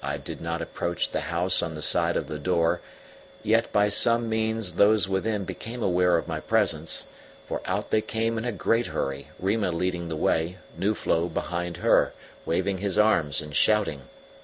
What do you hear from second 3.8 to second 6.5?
some means those within became aware of my